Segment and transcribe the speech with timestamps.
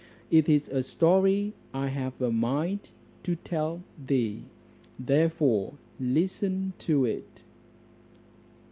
[0.31, 2.89] It is a story I have a mind
[3.23, 4.45] to tell thee,
[4.97, 7.43] therefore listen to it."